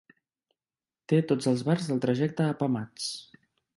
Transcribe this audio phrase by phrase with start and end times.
[1.13, 3.11] Té tots els bars del trajecte apamats.